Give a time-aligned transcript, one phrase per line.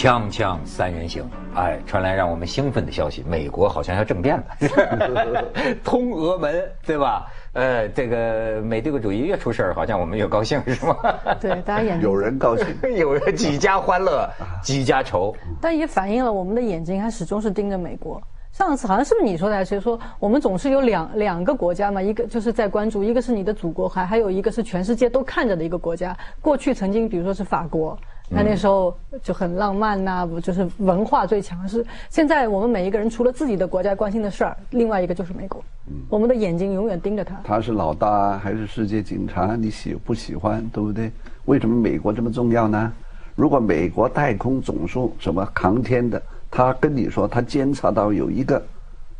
[0.00, 5.44] 锵锵三人行，哎，传来让我们兴奋的消息，美国好像要政变了，
[5.84, 7.26] 通俄门，对吧？
[7.52, 10.96] 呃，这个美帝国主义越出事儿，好像我们越高兴，是吗？
[11.38, 12.66] 对，大家眼睛有人高兴，
[12.96, 14.26] 有人几家欢乐
[14.62, 18.18] 几家愁，但也反映了我们的眼睛还始终是盯着美国。
[18.52, 20.00] 上次好像是不是你说的还是谁说？
[20.18, 26.16] 我们总是有两两个国家嘛，一个就是在关注，一个是你的祖国，还还有一个是全世界都看着的一个国家。
[26.40, 27.96] 过去曾经比如说是法国，
[28.32, 31.84] 那那时候就很浪漫呐、不就是文化最强势。
[32.08, 35.62] 现在我们每一个人除了自己的国家关心的事儿，另外一个就是美国，
[36.08, 37.34] 我们的眼睛永远盯着他。
[37.42, 39.56] 他是老大还是世界警察？
[39.56, 41.10] 你喜不喜欢，对不对？
[41.46, 42.92] 为什么美国这么重要呢？
[43.34, 48.62] 如果美国太空总署什么航天的，他跟你说他监察到有一个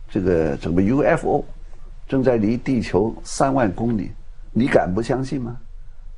[0.09, 1.45] 这个什么 UFO
[2.07, 4.13] 正在离地球三万公里，
[4.53, 5.57] 你敢不相信吗？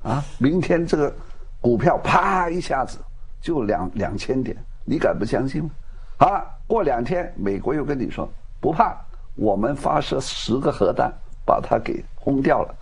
[0.03, 1.15] 啊，明天这个
[1.63, 2.99] 股票啪一下子
[3.41, 5.71] 就两两千点，你敢不相信吗？
[6.19, 8.29] 好了，过两天美国又跟你说
[8.61, 8.95] 不怕，
[9.37, 11.11] 我们发射十个核弹
[11.47, 12.75] 把它给轰掉了，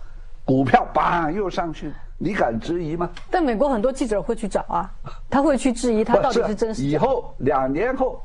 [0.43, 3.07] 股票叭又上去，你敢质疑吗？
[3.29, 4.91] 但美国很多记者会去找啊，
[5.29, 6.87] 他会去质疑他到底是真是假。
[6.87, 8.19] 以后两年后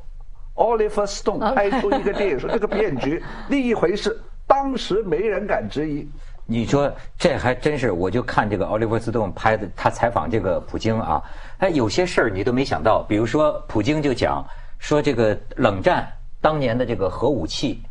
[0.55, 6.09] ，Oliver Stone 拍出一个电影说这个骗局 另一回事，当时没人敢质疑。
[6.49, 11.21] 你说这还真是，我就看这个奥利弗斯顿拍的，他采访这个普京啊，
[11.57, 14.41] 哎，有些事儿你都没想到，比如说普京就讲
[14.79, 16.07] 说这个冷战
[16.39, 17.81] 当年的这个核武器，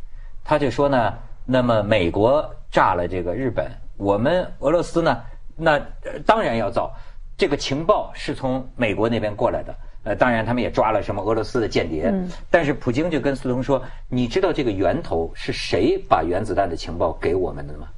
[0.43, 1.13] 他就说呢，
[1.45, 5.21] 那么美国炸了这个日本，我们俄罗斯呢，
[5.55, 6.91] 那呃当然要造，
[7.37, 9.75] 这个情报是从美国那边过来的。
[10.03, 12.13] 呃，当然，他们也抓了什么俄罗斯的间谍，
[12.49, 17.89] 但是普京就跟斯通说：“你知道这个源头是谁把原子弹的情报给我们的吗？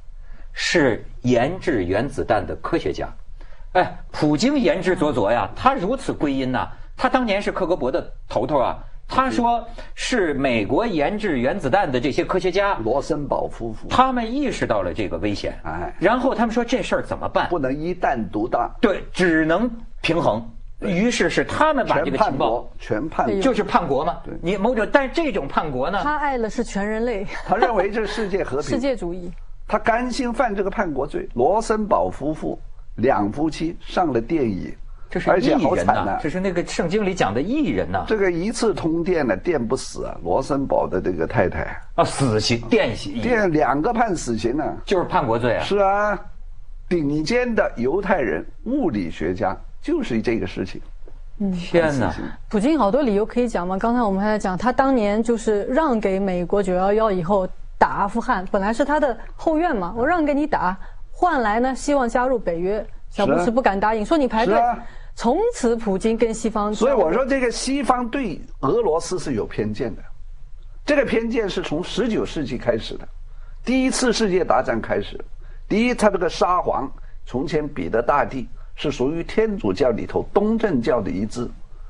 [0.52, 3.08] 是研制原子弹的科学家。
[3.72, 8.78] 哎，普京言之凿凿呀，他如此归因呐、他当年是克格勃的头头啊。
[9.12, 9.66] 他说
[9.96, 17.48] 是美国研制原子弹的这些科学家，罗森堡夫妇他们意识到了这个危险，哎然后他们说这事儿怎么办？
[17.48, 19.68] 不能一弹独大，对，只能
[20.00, 20.48] 平衡。
[20.78, 23.40] 于是是他们把这个情报叛国，全叛国。
[23.40, 24.20] 就是叛国嘛。
[24.40, 29.28] 你某种，但是这种叛国呢，他爱的是全人类，他认为这是世界和平世平，界主义。
[29.70, 31.28] 他甘心犯这个叛国罪。
[31.32, 32.58] 罗森堡夫妇
[32.96, 34.74] 两夫妻上了电椅，
[35.08, 40.18] 这是艺而且好人呐、惨呐、这是那个圣经里讲的艺人呐、这个一次通电呢，电不死啊！
[40.24, 44.76] 罗森堡的这个太太，啊，死刑电刑，电两个判死刑啊！
[44.84, 45.62] 就是叛国罪啊。
[45.62, 46.18] 是啊，
[46.88, 50.82] 顶尖的犹太人物理学家就是这个事情。
[51.70, 52.12] 天哪！
[52.48, 53.78] 普京好多理由可以讲嘛。
[53.78, 57.48] 刚才我们还在讲，他当年就是让给美国九幺幺以后
[57.80, 60.78] 打阿富汗，本来是他的后院嘛，我让给你打，
[61.10, 64.54] 换来呢希望加入北约，小布什不敢答应，说你排队。
[65.14, 70.02] 从此普京跟西方，所以我说，这个西方对俄罗斯是有偏见的，
[70.84, 73.08] 这个偏见是从十九世纪开始的，
[73.64, 75.18] 第一次世界大战开始。
[75.68, 76.90] 第一，他这个沙皇
[77.24, 81.48] 从前彼得大帝是属于天主教里头东正教的一支，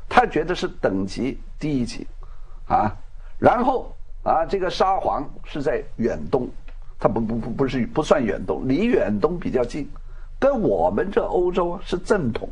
[0.09, 2.07] 他觉得是等级低一级，
[2.69, 2.95] 啊，
[3.39, 3.93] 然后
[4.23, 6.49] 啊，这个沙皇是在远东，
[6.99, 9.89] 他不不不不是不算远东，离远东比较近，
[10.39, 12.49] 跟我们这欧洲是正统，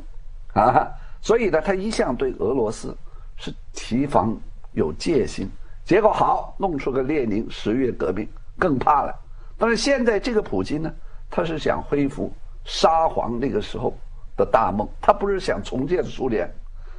[0.55, 0.91] 啊，
[1.21, 2.97] 所以呢，他一向对俄罗斯
[3.37, 4.34] 是提防
[4.73, 5.49] 有戒心。
[5.84, 9.15] 结果好，弄出个列宁十月革命，更怕了。
[9.56, 10.93] 但是现在这个普京呢，
[11.31, 12.33] 他是想恢复
[12.65, 13.93] 沙皇那个时候
[14.37, 16.49] 的大梦，他不是想重建苏联。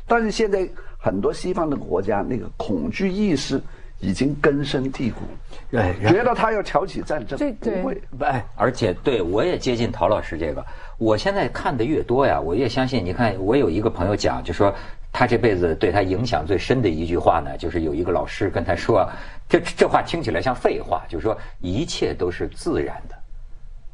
[0.08, 3.62] 但是现在很多西方的国家那个恐惧意识
[4.00, 5.22] 已经根深蒂固，
[5.70, 8.02] 对，觉得他要挑起战争对，对不会。
[8.22, 10.66] 哎，而且对我也接近陶老师这个，
[10.98, 13.04] 我现在看的越多呀，我越相信。
[13.04, 14.74] 你看，我有一个朋友讲，就说
[15.12, 19.06] 他这辈子对他影响最深的一句话呢，就是有一个老师跟他说，
[19.50, 23.16] 这这话听起来像废话，就是说一切都是自然的。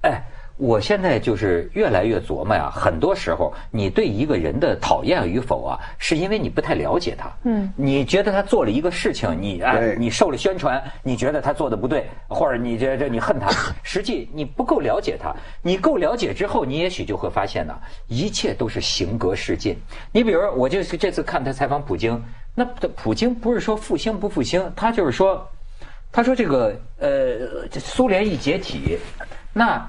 [0.09, 0.23] 哎，
[0.57, 7.29] 我现在就是越来越琢磨呀，很多时候你对一个人的讨厌与否啊，是因为你不太了解他。
[7.43, 13.49] 嗯，你觉得他做了一个事情，你啊，你受了宣传，你觉得他做的不对，或者你这这你恨他，
[13.83, 15.35] 实际你不够了解他。
[15.61, 17.73] 你够了解之后，你也许就会发现呢，
[18.07, 19.77] 一切都是行格世进。
[20.11, 22.23] 你比如，我就是这次看他采访普京，
[22.53, 22.63] 那
[22.95, 25.45] 普京不是说复兴不复兴，他就是说。
[26.11, 28.97] 他说：“这个呃，这苏联一解体，
[29.51, 29.85] 那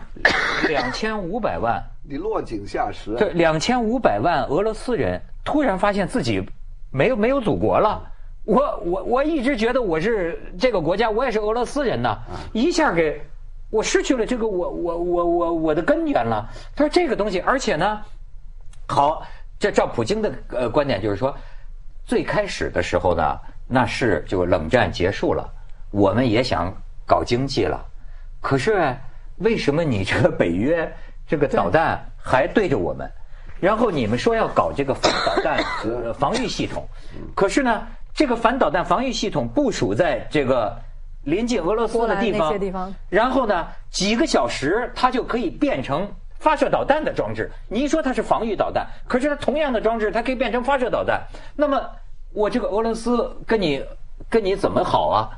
[0.68, 6.44] 两千五百万，你落井下石啊，这两千五百万俄罗斯人突然发现自己
[6.90, 8.02] 没有没有祖国了。
[8.44, 12.18] 我我我一直觉得我是这个国家，我也是俄罗斯人呐，
[12.52, 13.20] 一下给
[13.70, 16.48] 我失去了这个我我我我我的根源了。
[16.74, 18.00] 他说这个东西，而且呢，
[18.86, 19.22] 好，
[19.58, 21.36] 这照普京的呃观点就是说。”
[22.06, 23.36] 最开始的时候呢，
[23.66, 25.52] 那是就冷战结束了，
[25.90, 26.72] 我们也想
[27.04, 27.84] 搞经济了，
[28.40, 28.96] 可是
[29.38, 30.90] 为什么你这个北约
[31.26, 33.10] 这个导弹还对着我们？
[33.58, 36.86] 然后你们说要搞这个反导弹 呃防御系统，
[37.34, 40.76] 可是呢，这个反导弹防御系统部署在这个
[41.24, 46.06] 临近俄罗斯的地方然后呢，几个小时它就可以变成
[46.38, 47.50] 发射导弹的装置。
[47.66, 51.20] 你一说它是防御导弹，可是它同样的装置，它可以变成发射导弹。
[51.56, 51.80] 那么
[52.34, 53.82] 我这个俄罗斯跟你
[54.28, 55.30] 跟你怎么好啊？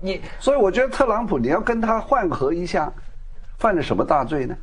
[0.00, 2.90] 你所以我觉得特朗普你要跟他缓和一下，
[3.58, 4.56] 犯了什么大罪呢？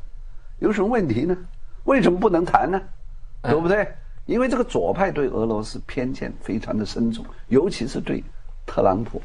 [0.60, 1.38] 有什么问题呢？
[1.84, 2.82] 为什么不能谈呢？
[3.42, 3.88] 哎对不对？
[4.26, 8.24] 因为这个左派对俄罗斯偏见非常的深重，尤其是对
[8.66, 9.22] 特朗普。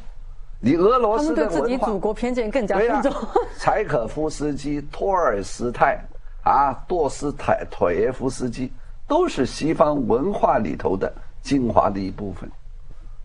[0.59, 3.11] 你俄罗斯他们对自己祖国偏见更加深重。
[3.57, 5.99] 柴可夫斯基、托尔斯泰
[6.43, 8.71] 啊、多斯泰妥耶夫斯基，
[9.07, 12.47] 都是西方文化里头的精华的一部分。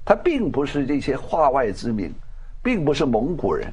[0.03, 2.11] 他并不是这些化外之名，
[2.63, 3.71] 并不是蒙古人，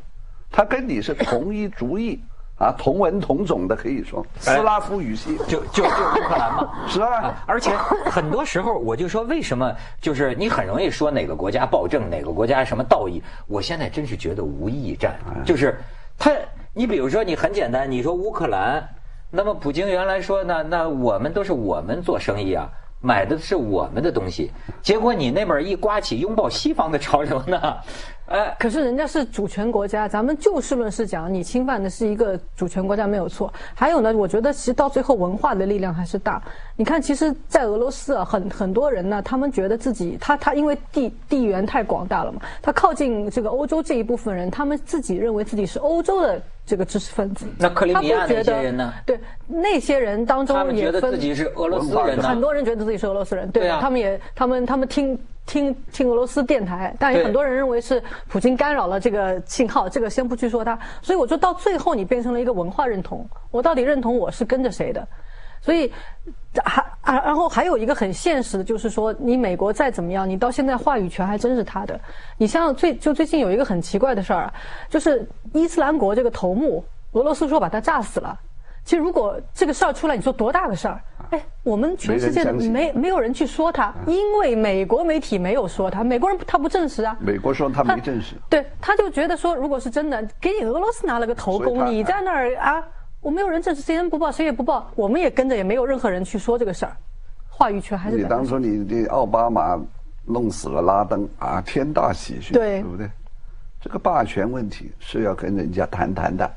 [0.51, 2.19] 他跟你是同一族裔
[2.57, 6.69] 啊，同文同种的，可以说斯拉夫语系，就就就乌克兰嘛。
[6.87, 7.21] 是吧？
[7.21, 7.71] 啊而且
[8.09, 13.21] 很多时候，我就说，为什么就是你很容易说哪个国家暴政，哪个国家什么道义？
[13.47, 15.77] 我现在真是觉得无义战，就是
[16.17, 16.31] 他，
[16.73, 18.87] 你比如说，你很简单，你说乌克兰，
[19.29, 22.69] 那么普京原来说，那那我们都是我们做生意啊。
[23.05, 24.49] 买的是我们的东西，
[24.81, 27.75] 结果你那边一刮起拥抱西方的潮流呢，
[28.27, 33.53] 哎，可是人家是主权国家，咱们就事论事讲，你侵犯的是一个主权国家没有错。
[33.75, 36.41] 还有呢，我觉得其实到最后文化的力量还是大。
[36.75, 47.45] 你看，其实，在俄罗斯啊，很很多人呢，他们觉得自己他他因为地地缘太广大了嘛，他靠近这个欧洲这一部分人，他们自己认为自己是欧洲的这个知识分子。
[47.59, 48.93] 那克里米亚那些人呢？
[49.05, 52.39] 对，那些人当他们觉得中也分自己是俄罗斯人呢很。
[52.39, 60.77] 多人觉得自己是俄罗斯人，对对啊他们也他们他们听听听俄罗斯电台，但有很多人认为是普京干扰了这个信号，这个先不去说他。
[61.01, 65.07] 所以我说到最后，你变成了一个文化认同，我到底认同我是跟着谁的？
[65.61, 65.91] 所以
[66.63, 71.99] 还啊，然后还有一个很现实的，就是说你美国再怎么样，你到现在话语权还真是他的。
[72.37, 74.53] 你像最就最近有一个很奇怪的事儿啊，
[74.89, 78.37] 就是伊斯兰国这个头目，俄罗斯说把他炸死了。
[78.83, 81.01] 其实如果这个事儿出来，你说多大的事儿？
[81.33, 87.17] 哎，我们全世界的没没没有人去说他，因为美国媒体没有说他，美国人他不证实啊。
[87.19, 92.83] 美国说他没证实，对，他就觉得说，如果是真的，给你俄罗斯拿了个头功，你在那儿啊，
[93.19, 96.95] 我没有人证实，谁人不报，谁也不报，我们也跟着，也没有任何人去说这个事儿，
[97.49, 99.75] 话语权还是你在当初你的奥巴马
[100.25, 103.09] 弄死了拉登啊，天大喜讯，对对不对？
[103.81, 106.47] 这个霸权问题是要跟人家谈谈的，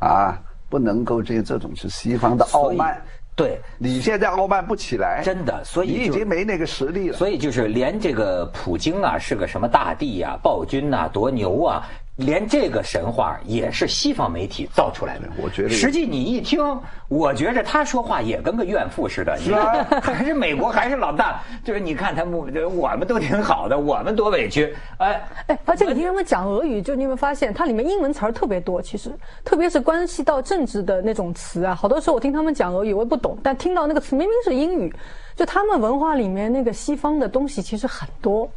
[0.00, 0.36] 啊，
[0.68, 3.00] 不能够这这种是西方的傲慢。
[3.38, 7.16] 对，你现在傲慢不起来，真的所以你已经没那个实力了。
[7.16, 11.86] 所以就是连这个普京啊是个什么大帝呀、暴君呐、多牛啊，
[12.18, 15.28] 连这个神话也是西方媒体造出来的。
[15.40, 16.60] 我觉得实际你一听，
[17.06, 19.38] 我觉着他说话也跟个怨妇似的。
[19.38, 22.36] 是啊 还是美国还是老大，就是你看他们，
[22.76, 25.22] 我们都挺好的，我们多委屈，哎。
[25.46, 28.82] 哎，而且你听他们讲俄语，就你有没有发现，它里面英文词儿特别多？
[28.82, 34.92] 其实，特别是关系到政治的那种词啊，好多时候我听他们讲俄语，我也不懂，但听到那个词明明是英语，
[35.36, 38.50] 就他们文化里面那个西方的东西其实很多。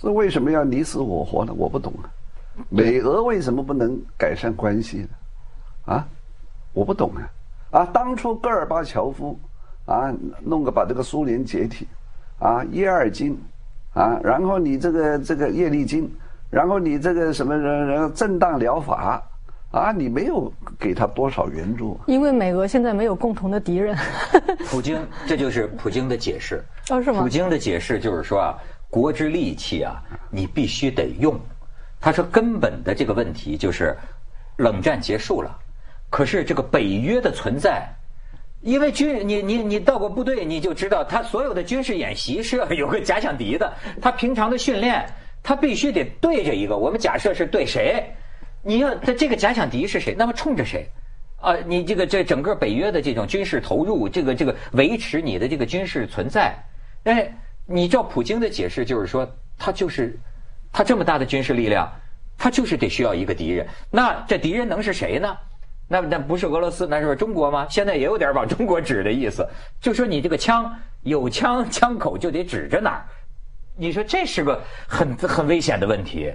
[0.00, 1.52] 这为什么要你死我活呢？
[1.54, 2.08] 我不懂啊。
[2.68, 5.08] 美俄为什么不能改善关系呢？
[5.86, 6.06] 啊，
[6.72, 7.30] 我不懂啊。
[7.70, 9.38] 啊，当初戈尔巴乔夫
[9.84, 11.86] 啊，弄个把这个苏联解体，
[12.38, 13.38] 啊，叶尔金，
[13.94, 16.10] 啊，然后你这个这个叶利钦，
[16.50, 19.22] 然后你这个什么人人震荡疗法，
[19.70, 21.98] 啊，你没有给他多少援助。
[22.06, 23.96] 因为美俄现在没有共同的敌人。
[24.70, 26.64] 普京，这就是普京的解释。
[26.90, 31.38] 哦是吗普京的解释就是说啊，国之利器啊，你必须得用。
[32.00, 33.96] 他说根本的这个问题就是，
[34.56, 35.58] 冷战结束了，
[36.10, 37.88] 可是这个北约的存在，
[38.60, 45.04] 因为军你你你到过部队你就知道，他所有的军事演习是要有个假想敌的，他平常的训练
[45.42, 48.04] 他必须得对着一个，我们假设是对谁，
[48.62, 50.88] 你要他这个假想敌是谁，那么冲着谁？
[51.40, 56.52] 啊，你这个这整个北约的这种军事投入，这个这个维持你的这个军事存在，
[57.04, 57.32] 哎，
[57.64, 60.18] 你照普京的解释就是说，他就是
[60.72, 61.90] 他这么大的军事力量，
[62.36, 63.66] 他就是得需要一个敌人。
[63.90, 65.36] 那这敌人能是谁呢？
[65.88, 67.66] 那那不是俄罗斯，那是中国吗？
[67.70, 69.48] 现在也有点往中国指的意思，
[69.80, 70.70] 就说你这个枪
[71.02, 73.04] 有枪， 枪口就得指着哪儿。
[73.74, 76.32] 你说这是个很很危险的问题。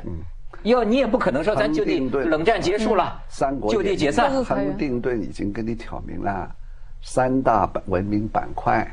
[0.64, 4.44] 要你也不可能说咱就地亨廷顿冷战结束了，三国就地解散。
[4.44, 6.50] 亨廷顿已经跟你挑明了，
[7.02, 8.90] 三大板文明板块，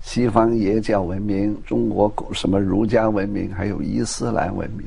[0.00, 4.86] 西方耶教文明、中国什么儒家文明，还有伊斯兰文明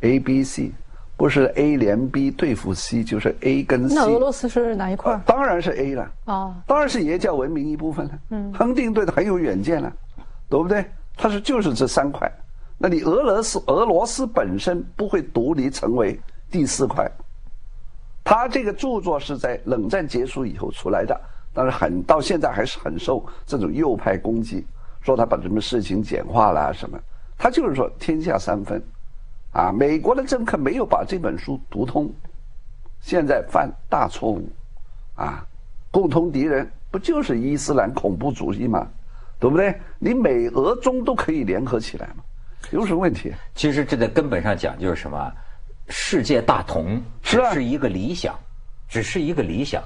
[0.00, 0.72] ，A、B、C，
[1.16, 3.94] 不是 A 连 B 对付 C，就是 A 跟 C。
[3.94, 5.20] 那俄罗斯是哪一块？
[5.26, 8.18] 当然是 A 了啊，当然是耶教文明一部分了。
[8.30, 9.92] 嗯，亨廷顿很有远见了，
[10.48, 10.84] 对不对？
[11.16, 12.30] 他说就是这三块，
[12.78, 16.18] 那你俄罗斯俄罗斯本身不会独立成为
[16.50, 17.10] 第四块。
[18.24, 21.18] 他这个著作是在冷战结束以后出来的。
[21.56, 24.62] 但是很到现在还是很受这种右派攻击，
[25.00, 26.98] 说他把什么事情简化了什么，
[27.38, 28.78] 他就是说天下三分，
[29.52, 32.12] 啊，美国的政客没有把这本书读通，
[33.00, 34.46] 现在犯大错误，
[35.14, 35.42] 啊，
[35.90, 38.86] 共同敌人不就是伊斯兰恐怖主义吗？
[39.40, 39.74] 对不对？
[39.98, 42.22] 你美俄中都可以联合起来嘛，
[42.70, 43.32] 有什么问题？
[43.54, 45.32] 其实这在根本上讲就是什么，
[45.88, 48.38] 世界大同只是一个理想，
[48.88, 49.82] 只是一个理想。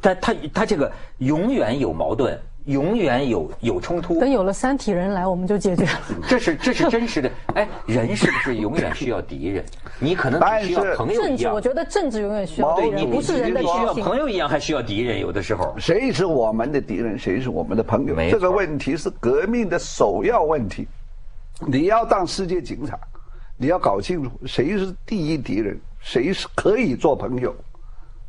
[0.00, 4.18] 他他他这个永远有矛盾，永远有有冲突。
[4.18, 5.90] 等有了三体人来，我们就解决了。
[6.26, 7.30] 这是这是真实的。
[7.54, 9.64] 哎，人是不是永远需要敌人？
[9.98, 11.54] 你可能只需要朋友一样。
[11.54, 15.20] 我觉得政治永远需要敌人，不是人的需要朋友一样，还需要敌人。
[15.20, 17.18] 有的时候，谁是我们的敌人？
[17.18, 18.14] 谁是我们的朋友？
[18.30, 20.88] 这个问题是革命的首要问题。
[21.66, 22.98] 你要当世界警察，
[23.56, 27.54] 你要搞清楚谁是第一敌人，谁是可以做朋友。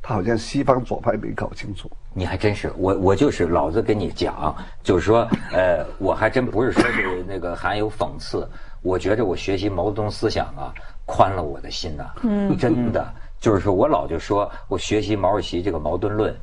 [0.06, 8.46] 他好像西方左派没搞清楚，你还真是我我就是老子跟你讲，就是说，呃，我还真不是说是那个含有讽刺，
[8.82, 16.36] 我觉着我学习毛泽东思想啊，宽了我的心呐，嗯，真的就是说我老就说我学习毛主席这个矛盾论，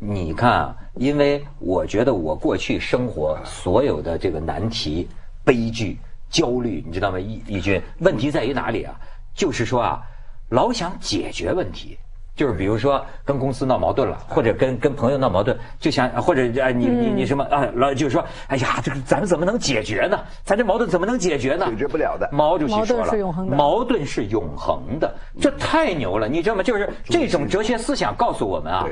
[0.00, 5.08] 你看啊，因为我觉得我过去生活所有的这个难题、
[5.44, 5.96] 悲剧、
[6.28, 7.20] 焦虑，你知道吗？
[7.20, 8.92] 义义军，问题在于哪里啊？
[9.36, 10.02] 就是说啊，
[10.48, 11.96] 老想解决问题。
[12.34, 20.18] 就是比如说跟公司闹矛盾了，或者跟跟朋友闹矛盾，就想或者啊你你你什么啊老就是说哎呀这个咱们怎么能解决呢？
[20.42, 21.66] 咱这矛盾怎么能解决呢？
[21.70, 22.28] 解决不了的。
[22.32, 26.28] 毛主席说了，矛盾是永恒的，这太牛了！
[26.28, 26.62] 你知道吗？
[26.62, 28.84] 就是这种哲学思想告诉我们啊，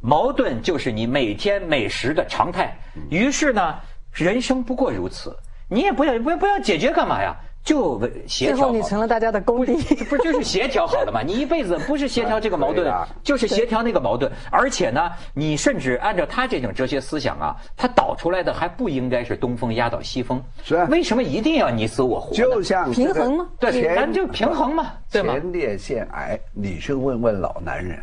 [0.00, 2.78] 矛盾就是你每天每时的常态。
[3.08, 3.76] 于是呢，
[4.12, 5.34] 人生不过如此，
[5.68, 7.34] 你也不要不要不要解决干嘛呀？
[7.64, 9.74] 就协调，最后你成了大家的公敌，
[10.06, 11.22] 不是就是协调好了吗？
[11.22, 12.92] 你一辈子不是协调这个矛盾，
[13.22, 14.30] 就是协调那个矛盾。
[14.50, 20.42] 而且呢，你甚至按照他这种哲学思想啊，他导出来的还不应该是东风压倒西风。
[20.64, 22.34] 是为什么一定要你死我活？
[22.34, 23.48] 就像平衡吗？
[23.60, 25.34] 对，咱就平衡嘛，对吗？
[25.34, 28.02] 前列腺癌，你去问问老男人，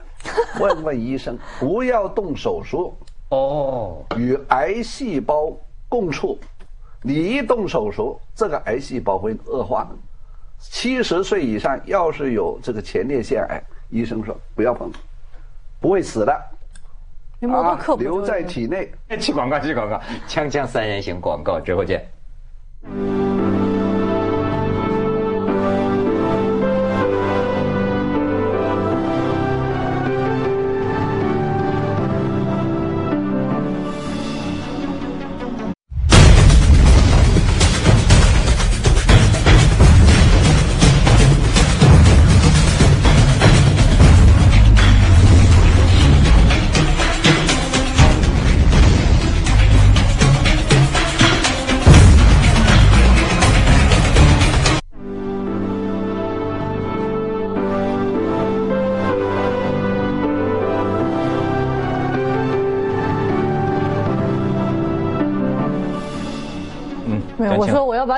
[0.60, 2.98] 问问医生， 不要动手术
[3.30, 5.52] 哦，与癌细胞
[5.90, 6.40] 共处。
[7.02, 9.88] 你一动手术，这个癌细胞会恶化。
[10.60, 14.92] 七十岁以上，要是有这个前列腺癌，医生说不要碰，
[15.80, 16.34] 不会死的。
[17.50, 18.92] 啊，留在体内。
[19.18, 19.96] 去广告，去广告，
[20.28, 22.06] 锵锵三人行，广告之后见。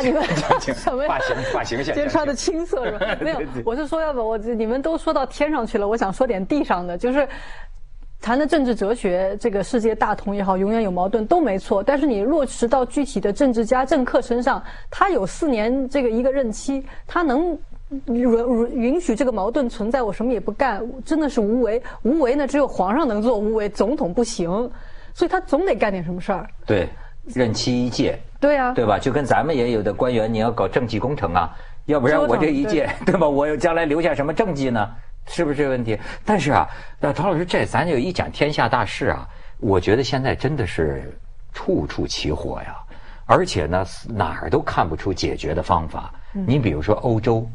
[0.02, 0.24] 把你们
[0.74, 3.06] 什么发型发型今天穿的青色是吧？
[3.22, 7.28] 没有，我是说要把我你们都说到天上去了，我想说点地上的，就是
[8.20, 11.82] 谈的政治哲学，这个世界大同也好，永远有矛盾都没错。
[11.84, 17.58] 但是你落实到具体的政治家政客身上，他有四年这个一个任期，他能
[18.06, 18.30] 允
[18.74, 20.04] 允许这个矛盾存在？
[20.04, 21.82] 我什么也不干，真的是无为。
[22.04, 24.50] 无为呢，只有皇上能做无为，总统不行，
[25.14, 26.48] 所以他总得干点什么事儿。
[26.66, 26.88] 对。
[27.26, 28.98] 任期一届，对啊，对吧？
[28.98, 33.28] 就跟咱们也有的官员，你要搞政绩工程啊，要不然我这一届，对吧？
[33.28, 34.90] 我将来留下什么政绩呢？
[35.28, 35.98] 是不是这个问题？
[36.26, 36.68] 但是啊，
[37.00, 39.28] 那陶老师，这咱就一讲天下大事啊，
[39.60, 41.16] 我觉得现在真的是
[41.54, 42.76] 处处起火呀，
[43.28, 46.12] 而且呢，哪儿都看不出解决的方法。
[46.34, 47.48] 你比如说欧洲，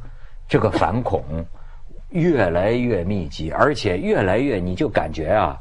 [0.48, 1.24] 这个反恐
[2.10, 5.58] 越来越密集，而且越来越，你就感觉啊，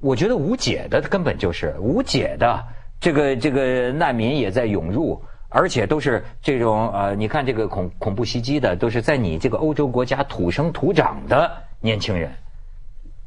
[0.00, 2.60] 我觉得无解的根本就是无解的。
[3.02, 12.32] 这个这个难民也在涌入，而且都是这种呃，你看这个恐恐怖袭击的，都是在你这个欧洲国家土生土长的年轻人，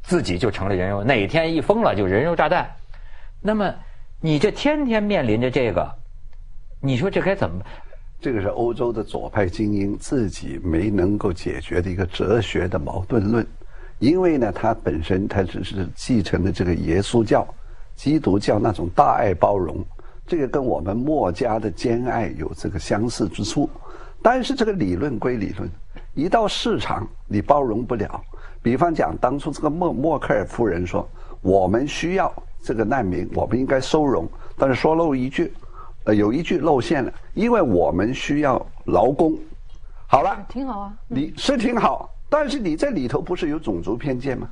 [0.01, 2.71] 自己就成了人肉，哪天一疯了就人肉炸弹。
[3.41, 3.75] 那么
[4.21, 5.91] 你这天天面临着这个，
[6.79, 7.61] 你说这该怎么？
[8.21, 13.45] 这个是欧洲的左派精英自己没能够解决的一个哲学的矛盾论，
[13.99, 17.45] 因为呢，他本身他只是继承了这个耶稣教、
[17.95, 19.83] 基督教那种大爱包容，
[20.27, 23.69] 这个跟我们墨家的兼爱有这个相似之处，
[24.21, 25.69] 但是这个理论归理论，
[26.13, 28.21] 一到市场你包容不了。
[28.61, 31.07] 比方讲，当初这个默默克尔夫人说，
[31.41, 35.53] 我们需要这个难民，我们应该收容，但是说漏一句。
[36.05, 39.35] 呃，有一句露馅了，因为我们需要劳工。
[40.05, 44.47] 好了，挺好啊，你是挺好，但是你在里头不是有种族偏见吗？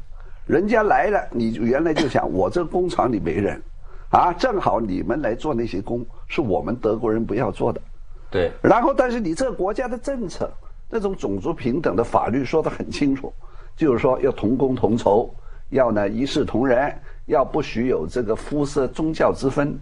[0.45, 3.61] 人家来了，你原来就想我这工厂里没人，
[4.09, 7.81] 啊，正好你们来做那些工，是我们德国人不要做的。
[8.29, 8.51] 对。
[8.61, 10.51] 然后，但是你这个国家的政策，
[10.89, 13.31] 那种种族平等的法律说得很清楚，
[13.75, 15.33] 就是说要同工同酬，
[15.69, 16.93] 要呢一视同仁，
[17.27, 19.79] 要不许有这个肤色、宗教之分。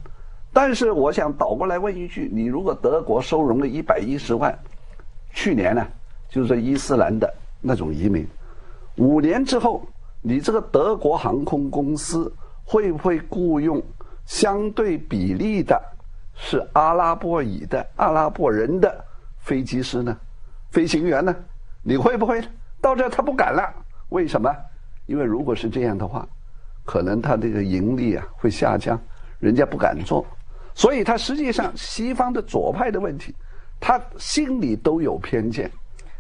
[0.54, 4.54] 但是我想倒过来问一句：你如果德国收容了一百一十万，
[5.34, 5.88] 去年呢，
[6.30, 8.28] 就是伊斯兰的那种移民，
[8.98, 9.82] 五年之后，
[10.22, 12.32] 你这个德国航空公司
[12.64, 13.82] 会不会雇佣
[14.26, 15.82] 相对比例的，
[16.36, 19.04] 是阿拉伯裔的阿拉伯人的
[19.40, 20.16] 飞机师呢？
[20.70, 21.36] 飞行员呢？
[21.84, 22.42] 你会不会？
[22.80, 23.74] 到这他不敢了，
[24.10, 24.50] 为什么？
[25.08, 26.28] 因为如果是这样的话，
[26.86, 29.00] 可能他这个盈利啊会下降，
[29.40, 30.26] 人家不敢做。
[30.74, 33.36] 所以，他实际上西方的左派的问题，
[33.80, 35.70] 他心里都有偏见，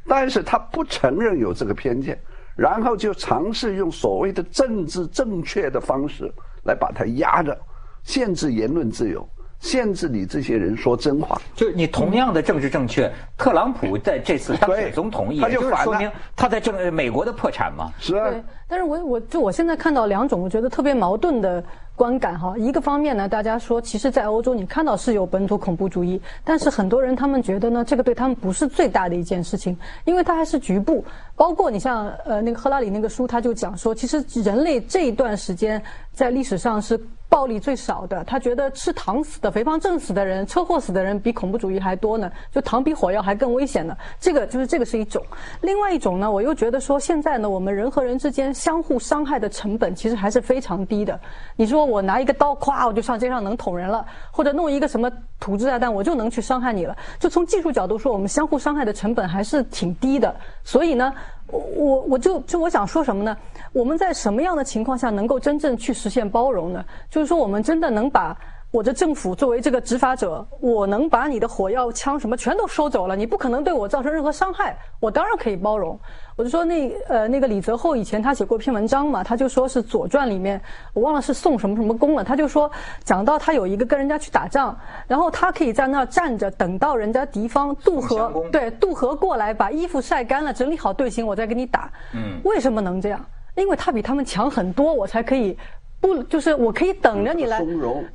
[0.08, 2.20] 但是他不承认有这个偏见，
[2.55, 6.31] 然后就尝试用所谓的政治正确的方式
[6.63, 7.58] 来把它压着，
[8.03, 9.27] 限制言论自由。
[9.60, 17.93] 限制你这些人说真话，就是你同样的政治正确，特朗普在这次 当选总统，也就是说明他在政美国的破产嘛。
[18.00, 18.31] 是啊。
[18.31, 21.64] 对，但是我我就我现在看到两种我觉得特别矛盾的
[21.96, 22.57] 观感哈。
[22.57, 31.05] 一个方面呢，大家说其实，在欧洲你看到是有本土恐怖主义，但是很多人他们觉得呢，这个对他们不是最大的一件事情，因为它还是局部。
[31.42, 35.82] 包括你像呃那个赫拉里那个书，他就讲说，其实人类这一段时间
[36.14, 37.00] 在历史上是。
[37.32, 43.96] 暴力最少的，他觉得吃糖死的、肥胖症死的人、车祸死的人比恐怖主义还多呢，就糖比火药还更危险呢。
[44.20, 45.24] 这个就是这个是一种，
[45.62, 51.18] 另外一种呢，我又觉得说现在呢，我们人和人之间相互伤害的成本其实还是非常低的。
[51.56, 55.10] 你说我拿一个刀，咵我就上街上能捅人了，或者弄一个什么
[55.42, 56.96] 土制炸弹，我就能去伤害你了。
[57.20, 60.34] 就从技术角度说，我们相互伤害的成本还是挺低的。
[60.64, 61.14] 所以呢。
[61.51, 63.36] 我我我就就我想说什么呢？
[63.74, 66.82] 我们在什么样的情况下能够真正去实现包容呢？
[67.10, 68.34] 就是说，我们真的能把
[68.72, 76.00] 我的政府作为这个执法者，我能把你的火药枪什么全都收走了，你不可能对我造成任何伤害，我当然可以包容。
[76.38, 80.60] 我就说那呃那个李泽厚以前他写过一篇文章嘛，他就说是《左传》里面
[80.94, 82.72] 我忘了是宋什么什么公了，他就说
[83.03, 91.92] 讲到他有一个跟人家去打仗，然后他可以在那儿站着等到人家敌方渡河，对渡河过来把衣服晒干了，整理好队形，我再跟你打。
[92.14, 93.24] 嗯，为什么能这样？
[93.55, 95.57] 因为他比他们强很多，我才可以
[96.01, 97.64] 不就是我可以等着你来。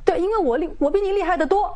[0.05, 1.73] 对，因为我厉我比你厉害的多。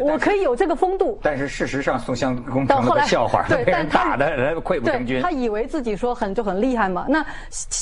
[0.00, 5.22] 我可以有这个风度，但是事实上，宋襄公成了个笑话，被 人打的人溃不成军。
[5.22, 7.06] 他以为自己说很就很厉害嘛？
[7.08, 7.24] 那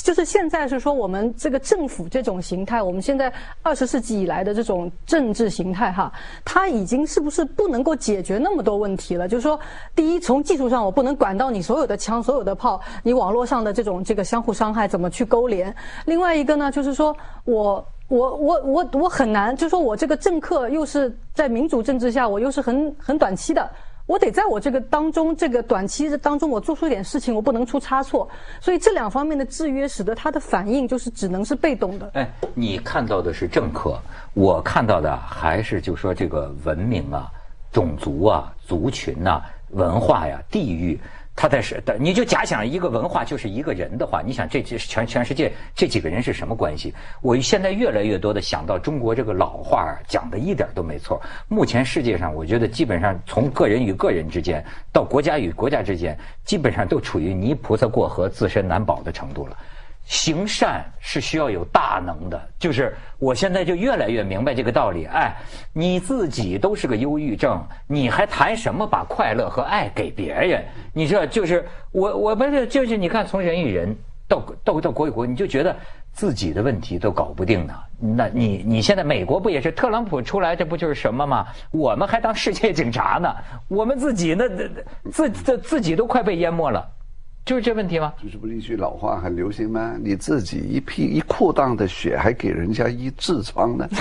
[0.03, 6.11] 就是现在是说我们这个政府这种形态，我们现在二十世纪以来的这种政治形态哈，
[6.45, 9.27] 它已经是不是不能够解决那么多问题了？
[9.27, 9.59] 就是说，
[9.93, 15.75] 第一，从技术上我不能管到你所有的枪、所有的炮，你网络上的这种这个相互伤害怎么去勾连？
[16.05, 17.85] 另外一个呢，就是说我。
[18.07, 23.69] 我我我我很难，就说我这个政客又是在民主政治下，我又是很很短期的，
[24.05, 28.29] 我得在我这个当中这个短期当中，我做出一点事情，我不能出差错，
[28.61, 32.09] 所以这两方面的制约，使得他的反应就是只能是被动的。
[32.13, 33.99] 哎，你看到的是政客，
[34.33, 37.27] 我看到的还是就说这个文明啊、
[37.73, 39.41] 种族啊、族群呐、
[39.71, 40.97] 文化呀、地域。
[41.39, 46.91] 他在是的，你就假想一个文化就是一个人的话，你想这这全全世界这几个人是什么关系？
[47.21, 51.21] 我现在越来越多的想到中国这个老话讲的一点都没错。
[51.47, 59.55] 目前世界上，我觉得基本上从个人与个人之间到国家与国家之间，基本上都处于泥菩萨过河自身难保的程度了。
[60.07, 65.03] 行善是需要有大能的，就是我现在就越来越明白这个道理。
[65.03, 65.35] 哎，
[65.73, 70.63] 你自己都是个忧郁症，你还谈什么把快乐和爱给别人？
[70.93, 73.93] 你这就是我，我不是就是你看，从人与人
[74.29, 75.75] 到到到国与国，你就觉得
[76.13, 77.73] 自己的问题都搞不定呢。
[77.99, 81.45] 那你你现在美国不也是特朗普出来，这不就是什么吗？
[81.69, 83.35] 我们还当世界警察呢，
[83.67, 84.47] 我们自己那
[85.11, 86.87] 自自自己都快被淹没了。
[87.47, 88.13] 就是这问题吗？
[88.21, 89.95] 就是不是一句老话很流行吗？
[90.03, 93.87] 你自己一屁一裤裆的血，还给人家一痔疮呢？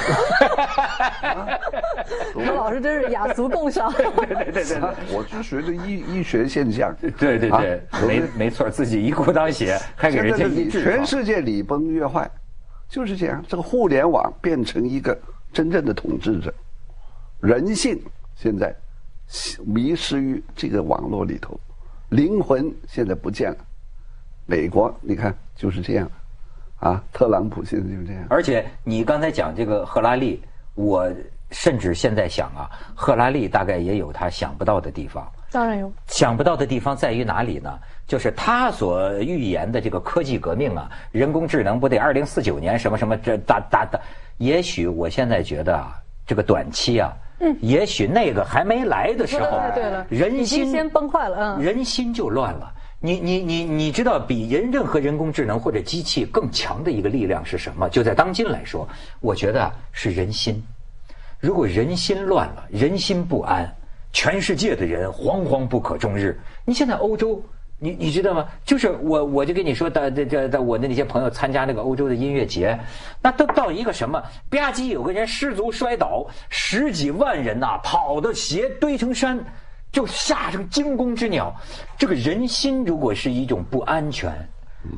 [2.35, 3.93] 何老师真是雅俗共赏。
[3.95, 4.81] 对对对对，
[5.13, 6.93] 我就学的医医学现象。
[7.01, 10.83] 对对对，没没错，自己一裤裆血，还给人家一痔疮。
[10.83, 12.29] 全世界礼崩乐坏，
[12.89, 13.41] 就是这样。
[13.47, 15.17] 这个互联网变成一个
[15.53, 16.53] 真正的统治者，
[17.41, 17.97] 人性
[18.35, 18.75] 现在
[19.65, 21.57] 迷失于这个网络里头。
[22.17, 23.59] 灵魂现在不见了，
[24.47, 26.11] 美国你看就是这样，
[26.81, 28.25] 啊，特朗普现在就是这样。
[28.31, 30.43] 而且你刚才讲这个赫拉利，
[30.75, 31.13] 我
[31.51, 35.31] 甚至现在想啊，赫拉利大概也有他想不到的地方。
[35.51, 35.93] 当然有。
[36.07, 37.79] 想不到的地方在于哪里呢？
[38.07, 44.01] 就是他所预言的这个科技革命啊，人工智能不得二零四九年什么什么这哒哒哒？
[44.39, 45.93] 也许我现在觉得啊，
[46.27, 47.13] 这个短期啊。
[47.39, 52.73] 嗯，也许那个还没来的时候，对了，人心先崩坏了，嗯，人心就乱了。
[52.99, 57.89] 你你你你知道，比人任何人工智能或者机器更强的一个力量是什么？
[57.91, 58.89] 就在当今来说，
[59.21, 60.63] 我觉得是人心。
[61.39, 63.71] 如果人心乱了，人心不安，
[64.13, 66.41] 全世界的人惶惶不可终日。
[66.65, 67.43] 你现在欧洲。
[67.79, 68.47] 你你知道吗？
[68.65, 72.79] 就是我我就跟你说，的这这的我的那些朋友参加那个欧洲的音乐节，
[73.21, 79.39] 那都到一个什么吧唧，有个人失足摔倒，十几万人呐跑的鞋堆成山，
[79.93, 81.55] 就吓成惊弓之鸟。
[81.99, 84.33] 这个人心如果是一种不安全，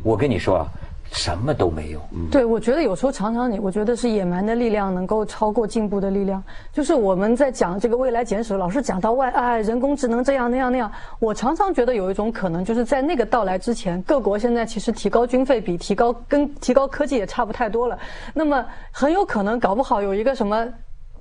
[0.04, 0.66] 我跟你说。
[1.10, 2.00] 什么都没有。
[2.30, 6.42] 对，我觉得有时候常常你，我觉得是野蛮的力量能够超过进步的力量。
[6.72, 10.90] 就是我们在讲这个未来简史，老是讲到外哎，人工智能这样那样那样。
[11.18, 17.98] 我常常觉得有一种可能，就是在那个到来之前，各国现在其实提高军费比提高跟提高科技也差不太多了。
[18.34, 20.66] 那么很有可能搞不好有一个什么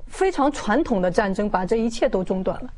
[0.08, 2.70] 非常传统的战争，把这一切都中断了。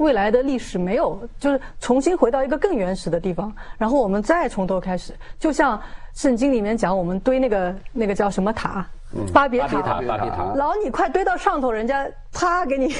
[0.00, 5.12] 未来的历史没有，就是重新回到一个更原始的地方，然后我们再从头开始。
[5.38, 5.78] 就像
[6.14, 8.86] 圣经里面讲，我们堆那个那个叫什么塔，
[9.30, 12.94] 巴别塔，巴别塔，老你快堆到上头，人家 啪给你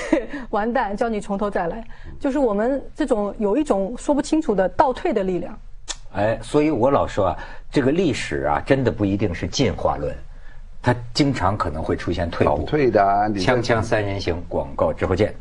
[0.51, 1.83] 完蛋，叫你从头再来。
[2.19, 5.59] 就是我们这种有一种说不清楚的倒退的力量。
[6.13, 7.39] 哎，所以我老说啊，
[7.71, 10.15] 这个历史啊，真的不一定是进化论，
[10.83, 12.59] 它经常可能会出现退步。
[12.59, 13.03] 倒退的。
[13.37, 15.35] 锵锵三人行，广告之后见。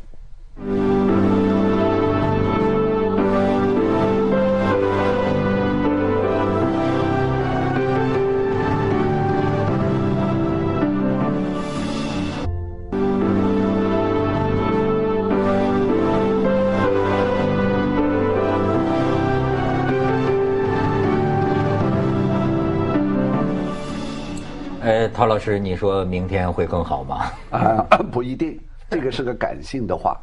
[25.20, 27.26] 陶老师，你说明天会更好吗？
[27.50, 30.18] 啊，不一定，这个是个感性的话。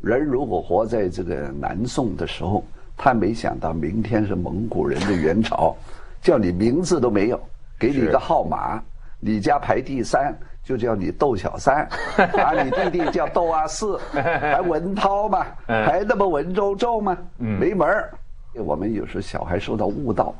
[0.00, 2.62] 人如果活在这个南宋的时候，
[2.96, 5.74] 他没想到明天是蒙古人的元朝，
[6.22, 7.40] 叫你名字都没有，
[7.76, 8.80] 给你个号码，
[9.18, 10.32] 你家排第三，
[10.62, 11.84] 就叫你窦小三，
[12.16, 17.18] 啊，你弟弟叫窦阿四，还文涛嘛， 还那么文绉绉吗？
[17.36, 18.14] 没门儿。
[18.54, 20.32] 我们有时候小孩受到误导，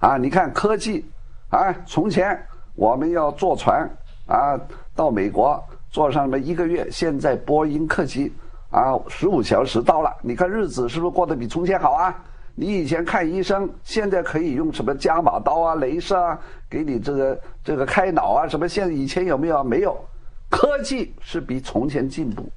[0.00, 1.02] 啊，你看科技，
[1.48, 2.38] 啊，从前。
[2.74, 3.88] 我们要坐船
[4.26, 4.58] 啊，
[4.94, 6.88] 到美国坐上了一个月。
[6.90, 8.32] 现在波音客机
[8.70, 10.12] 啊，十五小时到了。
[10.22, 12.14] 你看日子是不是过得比从前好啊？
[12.56, 16.38] 你以前看医生，现在可以用什么伽马刀啊、镭射啊，
[16.70, 18.68] 给你这个这个开脑啊什么？
[18.68, 19.64] 现在以前有没有？
[19.64, 19.96] 没有。
[20.50, 22.48] 科技是比从前进步，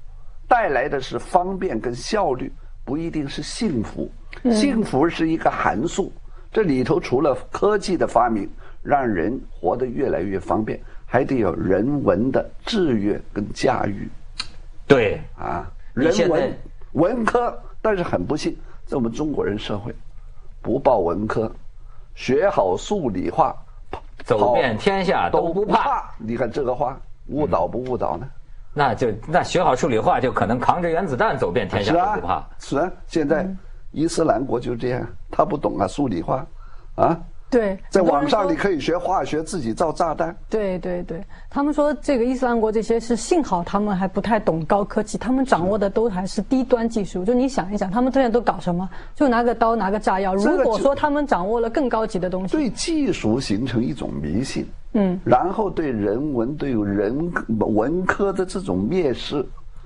[0.46, 2.52] 带来的是方便跟效率，
[2.84, 4.08] 不一定是幸福。
[4.52, 6.12] 幸福是一个函数，
[6.52, 8.48] 这里头除了科技的发明。
[8.82, 14.08] 让人活得越来越方便，还得有人文的制约跟驾驭。
[14.86, 16.58] 对啊，人文
[16.92, 19.94] 文科，但是很不幸，在我们中国人社会，
[20.62, 21.50] 不报文科，
[22.14, 23.54] 学好数理化，
[24.24, 26.10] 走遍天下都不怕。
[26.18, 28.26] 你看这个话误导不误导呢？
[28.72, 32.48] 那就那学好数理化，就可能扛着原子弹走遍天下都不怕。
[32.58, 33.46] 是啊，现在
[33.90, 36.46] 伊斯兰国就这样，他不懂啊数理化，
[36.94, 37.18] 啊。
[37.50, 40.36] 对，在网上你可以学化学，自己造炸弹。
[40.50, 47.24] 对对对，他们说这个伊斯兰国这些是幸好他们还不太懂高科技，他们掌握的都还是低端技术。
[47.24, 48.86] 就你想一想，他们现在都搞什么？
[49.14, 50.34] 就拿个刀，拿个炸药。
[50.34, 59.42] 如果说他们掌握了更高级的东西，对技术形成一种迷信，嗯，然后对人文、对人文科的这种蔑视，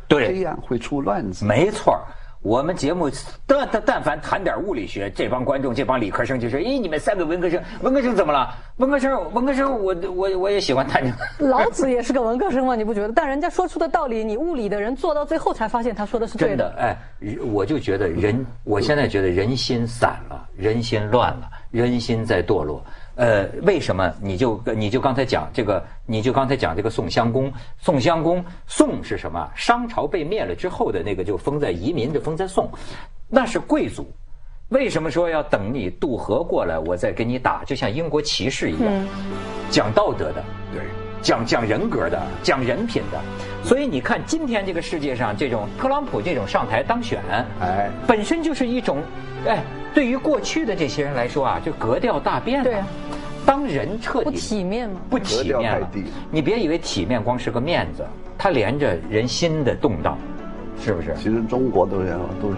[0.09, 1.45] 对，这样会出乱子。
[1.45, 1.97] 没错。
[2.43, 3.09] 我们节目
[3.47, 8.53] 但但但凡谈点物理学，这帮观众这帮理科生就说：“咦，你们三个文科生，文科生怎么了？
[8.79, 11.05] 文科生，文科生，我我我也喜欢谈。”
[11.39, 13.13] 老子也是个文科生嘛，你不觉得？
[13.13, 16.75] 但人家说出的道理，你物理的人做到最后才发现他说的是对真的。
[16.79, 16.97] 哎，
[17.53, 22.85] 我就觉得人，我现在觉得人心散了，人心乱了，人心在堕落。
[23.15, 24.13] 呃，为什么？
[24.21, 27.53] 你就你就刚才讲这个，你就刚才讲这个宋襄公。
[27.79, 29.51] 宋襄公，宋是什么？
[29.55, 32.71] 商朝被灭了之后的那个，就封在移民，就封在宋，
[33.29, 34.11] 那是贵族。
[34.71, 37.63] 为什么说要等你渡河过来，我再跟你打？
[37.65, 39.09] 就像英国骑士一样，
[39.69, 40.83] 讲道德的，对，
[41.23, 43.19] 讲讲人格的，讲人品的。
[43.63, 47.21] 所以你看，今天这个世界上，这种特朗普这种上台当选，
[47.61, 48.99] 哎，本身就是一种，
[49.47, 49.63] 哎。
[49.95, 52.87] 对于过去的这些人来说啊，就格调大变了。
[53.45, 55.03] 当人彻底不体面吗？
[55.11, 55.87] 不体面了。
[56.31, 58.03] 你别以为体面光是个面子，
[58.39, 60.17] 它连着人心的动荡，
[60.81, 61.15] 是不是？
[61.17, 62.57] 其实中国都这样，都是